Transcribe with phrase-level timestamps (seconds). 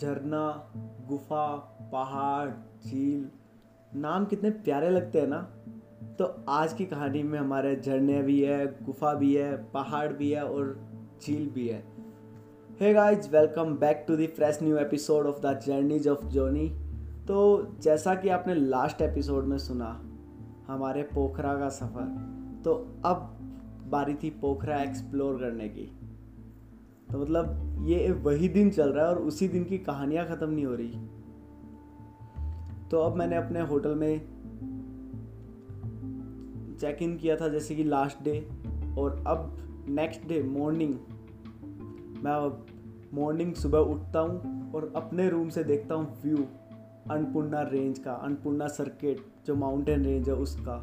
[0.00, 0.72] झरना,
[1.08, 1.56] गुफा,
[1.92, 2.50] पहाड़,
[2.86, 3.26] झील,
[3.94, 5.40] नाम कितने प्यारे लगते हैं ना।
[6.18, 10.44] तो आज की कहानी में हमारे झरने भी है, गुफा भी है, पहाड़ भी है
[10.44, 10.78] और
[11.22, 11.82] झील भी है।
[12.80, 16.68] Hey guys welcome back to the fresh new episode of the journeys of Johnny
[17.28, 17.36] तो
[17.80, 20.02] जैसा कि आपने लास्ट एपिसोड में सुना,
[20.66, 22.74] हमारे पोखरा का सफ़र। तो
[23.04, 23.36] अब
[23.86, 25.90] बारी थी पोखरा एक्सप्लोर करने की।
[27.12, 30.64] तो मतलब ये वही दिन चल रहा है और उसी दिन की कहानियाँ ख़त्म नहीं
[30.66, 31.06] हो रही।
[32.90, 34.20] तो अब मैंने अपने होटल में
[36.80, 38.38] चेक इन किया था, जैसे कि लास्ट डे
[38.98, 39.56] और अब
[39.88, 40.94] नेक्स्ट डे मॉर्निंग
[42.24, 42.66] मैं अब
[43.14, 46.36] मॉर्निंग सुबह उठता हूँ और अपने रूम से देखता हूँ व्यू
[47.10, 50.76] अन्नपूर्णा रेंज का, अन्नपूर्णा सर्किट जो माउंटेन रेंज है उसका।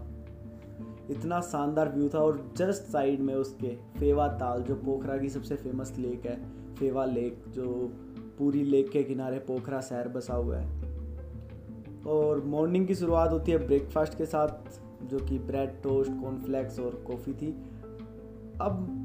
[1.09, 5.55] इतना शानदार व्यू था और जस्ट साइड में उसके फेवा ताल, जो पोखरा की सबसे
[5.55, 6.41] फ़ेमस लेक है,
[6.75, 7.93] फेवा लेक जो
[8.37, 10.81] पूरी लेक के किनारे पोखरा शहर बसा हुआ है।
[12.07, 17.03] और मॉर्निंग की शुरुआत होती है ब्रेकफास्ट के साथ, जो कि ब्रेड टोस्ट कॉर्नफ्लेक्स और
[17.07, 17.51] कॉफ़ी थी।
[18.61, 18.97] अब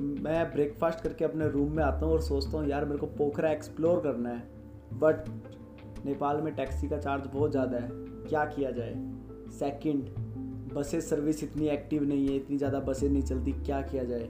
[0.00, 3.50] मैं ब्रेकफास्ट करके अपने रूम में आता हूँ और सोचता हूँ, यार, मेरे को पोखरा
[3.50, 4.42] एक्सप्लोर करना है।
[4.92, 5.28] बट
[6.04, 7.88] नेपाल में टैक्सी का चार्ज बहुत ज़्यादा है।
[8.28, 8.94] क्या किया जाए?
[9.50, 10.25] सेकंड
[10.76, 14.28] बसेस सर्विस इतनी एक्टिव नहीं है, इतनी ज़्यादा बसें नहीं चलती, क्या किया जाए?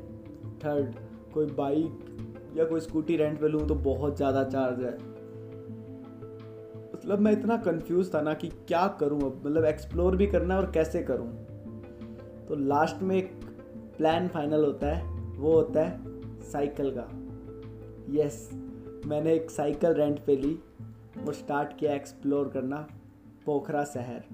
[0.65, 0.95] थर्ड,
[1.35, 4.93] कोई बाइक या कोई स्कूटी रेंट पे लूँ तो बहुत ज़्यादा चार्ज है।
[6.95, 9.43] मतलब मैं इतना कंफ्यूज था ना कि क्या करूँ अब?
[9.47, 11.29] मतलब एक्सप्लोर भी करना है और कैसे करूँ?
[12.49, 13.31] तो लास्ट में एक
[13.99, 15.03] प्लान फाइनल होता है,
[15.37, 17.09] वो होता है साइकिल का।
[18.15, 18.49] यस
[19.07, 20.59] मैंने एक साइकिल रेंट पे ली
[21.27, 22.87] और स्टार्ट किया एक्सप्लोर करना,
[23.47, 24.25] पोखरा शहर।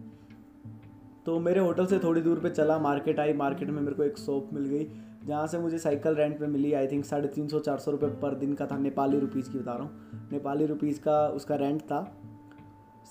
[1.26, 4.18] तो मेरे होटल से थोड़ी दूर पे चला, मार्केट आई, मार्केट में मेरे को एक
[4.18, 4.88] शॉप मिल गई,
[5.26, 8.08] जहाँ से मुझे साइकिल रेंट पे मिली आई थिंक साढ़े तीन सौ, चार सौ रुपये
[8.08, 9.90] पर दिन का था, नेपाली रुपीज़ की बता रहा हूँ।
[10.32, 12.16] नेपाली रुपीज़ का उसका रेंट था।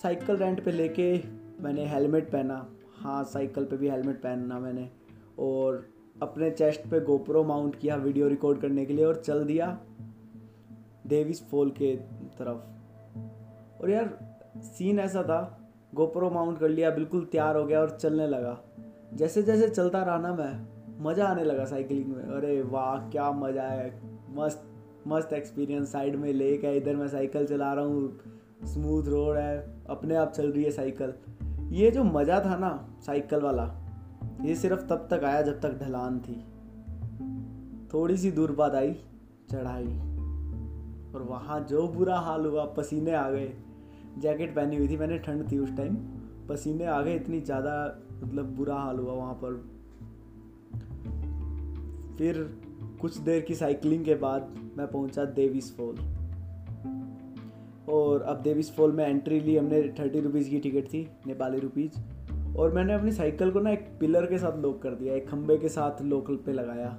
[0.04, 1.24] साइकिल रेंट पे लेके
[1.60, 2.70] मैंने हेलमेट पहना।
[3.00, 4.90] हाँ साइकिल पे भी हेलमेट पहनना मैंने।
[5.40, 5.88] और
[6.22, 9.80] अपने चेस्ट पे गोप्रो माउंट किया वीडियो रिकॉर्ड करने के लिए और चल दिया
[11.08, 11.96] देविस फॉल के
[12.40, 12.82] तरफ़।
[13.82, 15.58] और यार सीन ऐसा था
[15.96, 18.58] गोप्रो माउंट कर लिया, बिल्कुल तैयार हो गया और चलने लगा।
[19.14, 20.68] जैसे जैसे चलता रहा ना मैं,
[21.04, 24.68] मज़ा आने लगा साइकिलिंग में। अरे वाह, क्या मज़ा है। मस्त
[25.08, 28.20] मस्त एक्सपीरियंस साइड में लेक है, इधर मैं साइकिल चला रहा हूँ।
[28.66, 31.14] स्मूथ रोड है, अपने आप चल रही है साइकिल
[31.72, 33.64] ये जो मज़ा था ना साइकिल वाला,
[34.42, 36.46] ये सिर्फ़ तब तक आया जब तक ढलान थी।
[37.94, 38.94] थोड़ी सी दूर बाद आई
[39.52, 40.00] चढ़ाई।
[41.16, 43.54] और वहाँ जो बुरा हाल हुआ, पसीने आ गए।
[44.18, 45.96] जैकेट पहनी हुई थी मैंने, ठंड थी उस टाइम
[46.50, 47.74] पसीने आ गए, इतनी ज़्यादा
[48.24, 49.54] मतलब बुरा हाल हुआ वहाँ पर।
[52.18, 52.44] फिर
[53.02, 55.96] कुछ देर की साइकिलिंग के बाद मैं पहुँचा देवीस फॉल
[57.90, 61.98] और अब देवीस फॉल में एंट्री ली हमने थर्टी रुपीज़ की टिकट थी नेपाली रुपीज़
[62.58, 65.58] और मैंने अपनी साइकिल को ना एक पिलर के साथ लॉक कर दिया, एक खंबे
[65.58, 66.90] के साथ लोकल पे लगाया।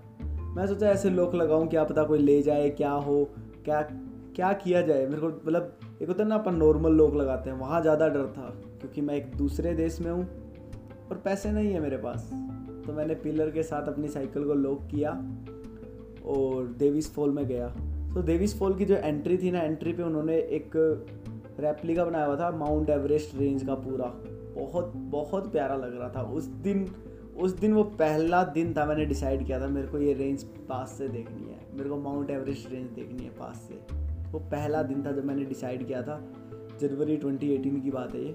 [0.56, 3.24] मैं सोचा ऐसे लॉक लगाऊँ, क्या पता कोई ले जाए, क्या हो,
[3.64, 3.80] क्या
[4.36, 5.06] क्या किया जाए?
[5.06, 8.48] मेरे को मतलब एक होता ना, अपन नॉर्मल लोग लगाते हैं, वहाँ ज़्यादा डर था,
[8.80, 10.22] क्योंकि मैं एक दूसरे देश में हूँ
[11.10, 12.28] और पैसे नहीं है मेरे पास।
[12.86, 15.10] तो मैंने पिलर के साथ अपनी साइकिल को लॉक किया
[16.26, 17.68] और देवीस फॉल में गया।
[18.14, 20.76] तो देवीस फॉल की जो एंट्री थी ना एंट्री पे उन्होंने एक
[21.60, 24.12] रेप्लिका बनाया हुआ था माउंट एवरेस्ट रेंज का पूरा।
[24.56, 26.86] बहुत बहुत प्यारा लग रहा था। उस दिन
[27.36, 30.94] उस दिन वो पहला दिन था मैंने डिसाइड किया था, मेरे को ये रेंज पास
[30.98, 35.04] से देखनी है। मेरे को माउंट एवरेस्ट रेंज देखनी है पास से। वो पहला दिन
[35.06, 36.19] था जब मैंने डिसाइड किया था।
[36.81, 38.31] जनवरी 2018 की बात है ये।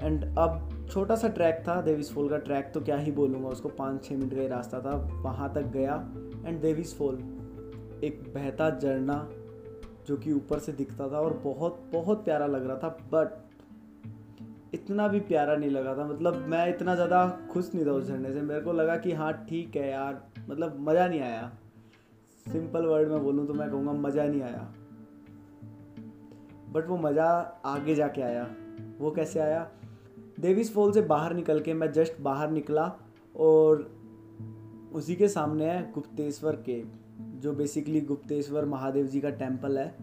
[0.00, 3.68] एंड अब छोटा सा ट्रैक था देवीस फॉल का ट्रैक तो क्या ही बोलूँगा उसको।
[3.68, 5.94] पाँच छः मिनट का ही रास्ता था, वहाँ तक गया।
[6.46, 7.18] एंड देवीस फॉल
[8.04, 9.28] एक बहता झरना
[10.06, 15.06] जो कि ऊपर से दिखता था और बहुत बहुत प्यारा लग रहा था बट इतना
[15.08, 18.40] भी प्यारा नहीं लगा था। मतलब मैं इतना ज़्यादा खुश नहीं था उस झरने से।
[18.42, 21.50] मेरे को लगा कि हाँ ठीक है यार मतलब मज़ा नहीं आया।
[22.46, 24.74] सिंपल वर्ड में बोलूँ तो मैं कहूँगा मज़ा नहीं आया।
[26.72, 27.26] बट वो मज़ा
[27.64, 28.46] आगे जाके आया।
[28.98, 29.70] वो कैसे आया?
[30.40, 32.92] देवीस फॉल से बाहर निकल के मैं जस्ट बाहर निकला
[33.36, 33.90] और
[34.92, 36.90] उसी के सामने है गुप्तेश्वर केव
[37.40, 39.94] जो बेसिकली गुप्तेश्वर महादेव जी का टेंपल है।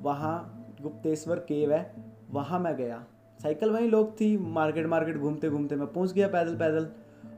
[0.00, 1.94] वहाँ गुप्तेश्वर केव है।
[2.30, 3.04] वहाँ मैं गया।
[3.42, 6.88] साइकिल वहीं लोग थी मार्केट मार्केट घूमते घूमते मैं पहुँच गया पैदल पैदल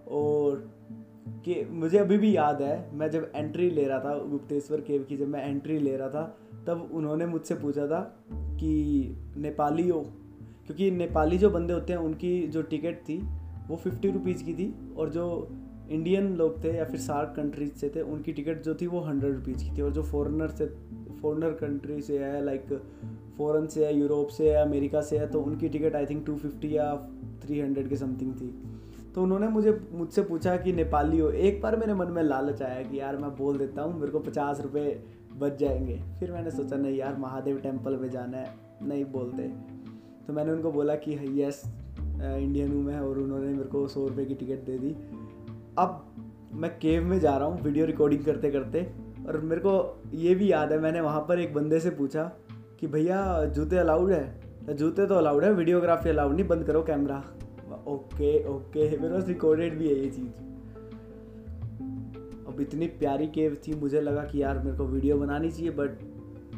[0.08, 0.75] और
[1.28, 5.16] कि मुझे अभी भी याद है, मैं जब एंट्री ले रहा था गुप्तेश्वर केव की,
[5.16, 10.00] जब मैं एंट्री ले रहा था, तब उन्होंने मुझसे पूछा था कि नेपाली हो?
[10.66, 13.18] क्योंकि नेपाली जो बंदे होते हैं, उनकी जो टिकट थी,
[13.68, 15.48] वो फिफ्टी रुपीज़ की थी और जो
[15.90, 19.34] इंडियन लोग थे या फिर सार्क कंट्रीज़ से थे, उनकी टिकट जो थी वो हंड्रेड
[19.34, 20.66] रुपीज़ की थी और जो फॉरेनर से
[21.22, 22.82] फॉरनर कंट्री से है लाइक
[23.38, 26.36] फॉरेन से है यूरोप से है अमेरिका से है तो उनकी ticket I think two
[26.36, 27.08] fifty या
[27.42, 28.62] थ्री हंड्रेड के समथिंग थी।
[29.16, 32.82] तो उन्होंने मुझे, मुझसे पूछा कि नेपाली हो। एक बार मेरे मन में लालच आया
[32.82, 35.04] कि यार मैं बोल देता हूँ, मेरे को पचास रुपये
[35.36, 39.42] बच जाएँगे। फिर मैंने सोचा, नहीं यार, महादेव टेंपल में जाना है, नहीं बोलते।
[40.26, 41.62] तो मैंने उनको बोला कि यस
[42.00, 44.90] इंडियन हूँ मैं और उन्होंने मेरे को सौ रुपये की टिकट दे दी।
[45.78, 46.04] अब
[46.52, 48.82] मैं केव में जा रहा हूँ, वीडियो रिकॉर्डिंग करते करते
[49.28, 52.32] और मेरे को ये भी याद है, मैंने वहाँ पर एक बंदे से पूछा
[52.80, 54.40] कि, भैया, जूते अलाउड है?
[54.76, 57.24] जूते तो अलाउड है, वीडियोग्राफी अलाउड नहीं, बंद करो कैमरा।
[57.86, 60.44] ओके ओके मेरे पास रिकॉर्डेड भी है ये चीज़।
[62.48, 65.98] अब इतनी प्यारी केव थी, मुझे लगा कि यार मेरे को वीडियो बनानी चाहिए but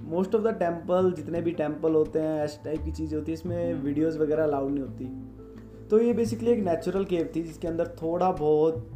[0.05, 3.35] most of the temple जितने भी टेंपल होते हैं ऐसे टाइप की चीज़ होती है,
[3.35, 7.89] इसमें वीडियोस वगैरह अलाउड नहीं होती। तो ये बेसिकली एक नेचुरल केव थी, जिसके अंदर
[8.03, 8.91] थोड़ा बहुत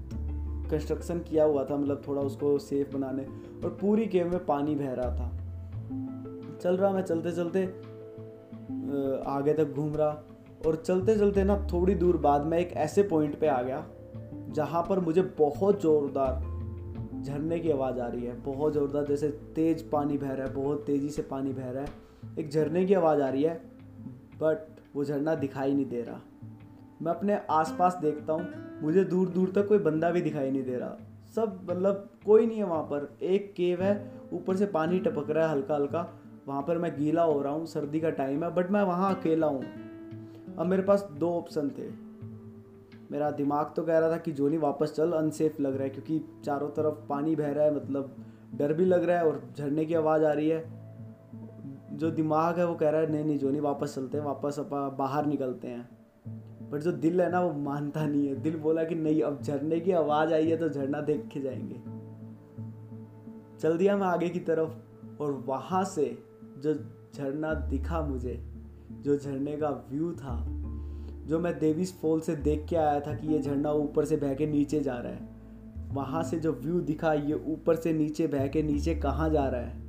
[0.71, 3.23] कंस्ट्रक्शन किया हुआ था मतलब थोड़ा उसको सेफ़ बनाने।
[3.65, 5.31] और पूरी केव में पानी बह रहा था।
[6.63, 7.65] चल रहा मैं चलते चलते
[9.31, 10.23] आगे तक घूम रहा।
[10.67, 13.85] और चलते चलते ना थोड़ी दूर बाद मैं एक ऐसे पॉइंट पे आ गया,
[14.51, 16.51] जहाँ पर मुझे बहुत ज़ोरदार
[17.23, 20.85] झरने की आवाज़ आ रही है, बहुत ज़ोरदार जैसे तेज़ पानी बह रहा है, बहुत
[20.87, 21.89] तेज़ी से पानी बह रहा है,
[22.39, 23.55] एक झरने की आवाज़ आ रही है
[24.43, 26.21] बट वो झरना दिखाई नहीं दे रहा।
[27.03, 28.47] मैं अपने आसपास देखता हूँ,
[28.83, 30.97] मुझे दूर दूर तक कोई बंदा भी दिखाई नहीं दे रहा।
[31.37, 33.95] सब मतलब कोई नहीं है वहाँ पर, एक केव है,
[34.33, 36.09] ऊपर से पानी टपक रहा है हल्का हल्का,
[36.49, 39.47] वहाँ पर मैं गीला हो रहा हूँ, सर्दी का टाइम है बट मैं वहाँ अकेला
[39.47, 39.63] हूँ।
[40.59, 42.13] अब मेरे पास दो ऑप्शन थे।
[43.11, 46.43] मेरा दिमाग तो कह रहा था कि जोनी वापस चल अनसेफ लग रहा है, क्योंकि
[46.45, 48.17] चारों तरफ़ पानी बह रहा है मतलब
[48.55, 50.83] डर भी लग रहा है और झरने की आवाज़ आ रही है।
[51.93, 54.89] जो दिमाग है वो कह रहा है, नहीं नहीं, जोनी वापस चलते हैं, वापस अपा,
[54.89, 55.89] बाहर निकलते हैं।
[56.71, 59.81] बट जो दिल है ना, वो मानता नहीं है। दिल बोला कि नहीं, अब झरने
[59.81, 62.03] की आवाज़ आई है तो झरना देख के जाएँगे।
[63.59, 64.71] चल दिया मैं आगे की तरफ़
[65.23, 66.19] और वहाँ से
[66.59, 66.75] जो
[67.15, 68.52] झरना दिखा मुझे
[69.01, 70.47] जो झरने का व्यू था,
[71.27, 74.35] जो मैं देवीस फॉल से देख के आया था कि ये झरना ऊपर से बह
[74.35, 75.29] के नीचे जा रहा है।
[75.93, 79.61] वहाँ से जो व्यू दिखा, ये ऊपर से नीचे बह के नीचे कहाँ जा रहा
[79.61, 79.83] है?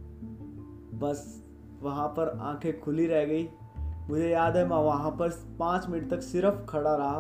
[1.00, 1.44] बस
[1.82, 3.50] वहाँ पर आँखें खुली रह गई।
[4.10, 5.30] मुझे याद है, मैं वहाँ पर
[5.60, 7.20] पाँच मिनट तक सिर्फ़ खड़ा रहा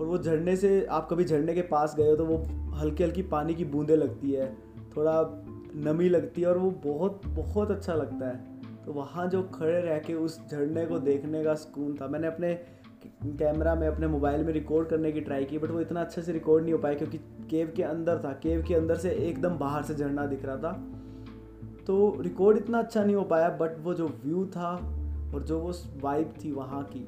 [0.00, 3.22] और वो झरने से, आप कभी झरने के पास गए हो तो वो हल्की हल्की
[3.22, 4.56] पानी की बूंदें लगती है।
[4.96, 5.44] थोड़ा
[5.76, 9.98] नमी लगती है और वो बहुत बहुत अच्छा लगता है। तो वहाँ जो खड़े रह
[9.98, 12.54] के उस झरने को देखने का सुकून था। मैंने अपने
[13.04, 16.32] कैमरा में, अपने मोबाइल में रिकॉर्ड करने की ट्राई की बट वो इतना अच्छे से
[16.32, 17.18] रिकॉर्ड नहीं हो पाया क्योंकि
[17.50, 20.72] केव के अंदर था। केव के अंदर से एकदम बाहर से झरना दिख रहा था।
[21.86, 24.74] तो रिकॉर्ड इतना अच्छा नहीं हो पाया बट वो जो व्यू था
[25.34, 27.06] और जो वो वाइब थी वहाँ की,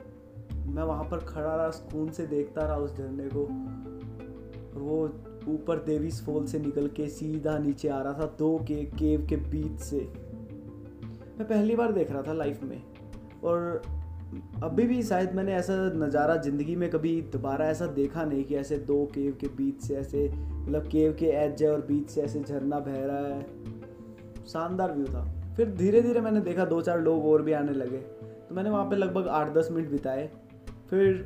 [0.66, 3.44] मैं वहाँ पर खड़ा रहा, सुकून से देखता रहा उस झरने को।
[4.74, 5.04] और वो
[5.52, 9.36] ऊपर देवीस फॉल से निकल के सीधा नीचे आ रहा था, दो के, केव के
[9.36, 10.31] बीच से।
[11.38, 12.80] मैं पहली बार देख रहा था लाइफ में।
[13.44, 13.82] और
[14.62, 18.78] अभी भी शायद मैंने ऐसा नज़ारा ज़िंदगी में कभी दोबारा ऐसा देखा नहीं कि ऐसे
[18.80, 22.40] दो केव के बीच से ऐसे मतलब केव के एज है और बीच से ऐसे
[22.40, 23.40] झरना बह रहा है।
[24.46, 25.24] शानदार व्यू था।
[25.56, 28.84] फिर धीरे धीरे मैंने देखा दो चार लोग और भी आने लगे। तो मैंने वहाँ
[28.84, 30.30] पे लगभग आठ दस मिनट बिताए।
[30.90, 31.24] फिर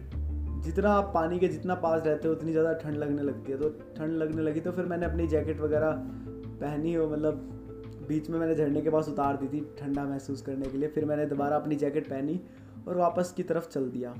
[0.64, 3.69] जितना आप पानी के जितना पास रहते हो, उतनी ज़्यादा ठंड लगने लगती है। तो
[3.97, 5.91] ठंड लगने लगी तो फिर मैंने अपनी जैकेट वगैरह
[6.61, 7.52] पहनी हो मतलब
[8.09, 11.05] बीच में मैंने झरने के पास उतार दी थी ठंडा महसूस करने के लिए। फिर
[11.05, 12.41] मैंने दोबारा अपनी जैकेट पहनी
[12.89, 14.15] और वापस की तरफ़ चल दिया।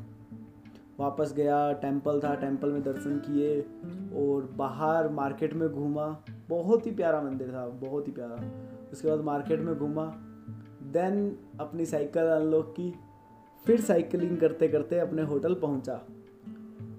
[1.01, 3.61] वापस गया, टेंपल था, टेंपल में दर्शन किए
[4.17, 8.37] और बाहर मार्केट में घूमा। बहुत ही प्यारा मंदिर था, बहुत ही प्यारा।
[8.93, 10.07] उसके बाद मार्केट में घूमा
[10.93, 12.93] देन अपनी साइकिल अनलॉक की।
[13.67, 16.01] फिर साइकिलिंग करते करते अपने होटल पहुँचा।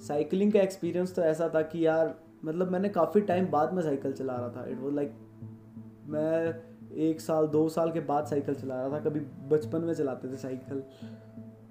[0.07, 2.15] साइकिलिंग का एक्सपीरियंस तो ऐसा था कि यार
[2.45, 5.13] मतलब मैंने काफ़ी टाइम बाद में साइकिल चला रहा था। इट वॉज़ लाइक
[6.05, 6.66] मैं
[6.97, 10.35] एक साल, दो साल के बाद साइकिल चला रहा था। कभी बचपन में चलाते थे
[10.35, 10.83] साइकिल।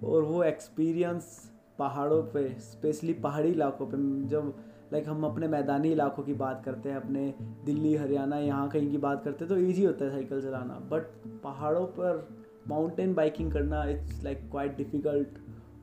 [0.04, 4.54] और वो एक्सपीरियंस पहाड़ों पे स्पेशली पहाड़ी इलाकों पे, जब
[4.92, 8.98] लाइक हम अपने मैदानी इलाकों की बात करते हैं, अपने दिल्ली, हरियाणा, यहाँ कहीं की
[8.98, 11.02] बात करते हैं तो ईजी होता है साइकिल चलाना। बट
[11.44, 12.28] पहाड़ों पर
[12.68, 15.28] माउंटेन बाइकिंग करना इट्स लाइक क्वाइट डिफ़िकल्ट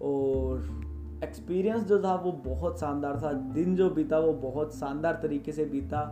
[0.01, 0.59] और
[1.23, 5.65] एक्सपीरियंस जो था, वो बहुत शानदार था। दिन जो बीता, वो बहुत शानदार तरीके से
[5.65, 6.12] बीता।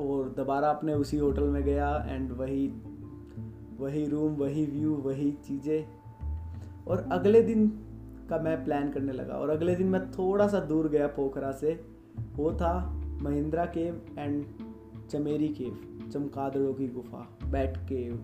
[0.00, 2.72] और दोबारा अपने उसी होटल में गया एंड वही
[3.78, 5.84] वही रूम वही व्यू वही चीज़ें।
[6.88, 7.68] और अगले दिन
[8.30, 11.84] का मैं प्लान करने लगा। और अगले दिन मैं थोड़ा सा दूर गया पोखरा से।
[12.36, 14.44] वो था Mahendra cave and
[15.10, 15.78] Chameri cave
[16.12, 18.14] चमकादड़ों की गुफा बैट केव।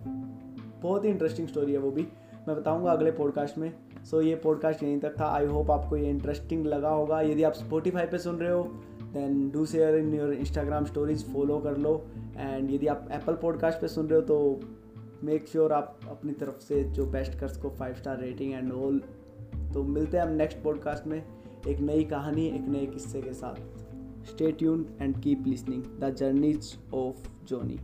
[0.81, 2.07] बहुत ही इंटरेस्टिंग स्टोरी है वो भी।
[2.47, 3.73] मैं बताऊँगा अगले पॉडकास्ट में।
[4.05, 7.43] सो so, ये पॉडकास्ट यहीं तक था। आई होप आपको ये इंटरेस्टिंग लगा होगा। यदि
[7.43, 8.71] आप स्पोटिफाई पे सुन रहे हो
[9.13, 12.05] then do share in your Instagram stories follow कर लो.
[12.37, 14.59] एंड यदि आप एप्पल पॉडकास्ट पे सुन रहे हो तो
[15.23, 18.71] मेक श्योर sure आप अपनी तरफ़ से जो बेस्ट कर सको five star rating and
[18.71, 19.01] all
[19.73, 21.23] तो मिलते हैं हम नेक्स्ट पॉडकास्ट में
[21.67, 23.55] एक नई कहानी, एक नए किस्से के साथ.
[24.25, 27.79] Stay tuned and keep listening the journeys of Johnny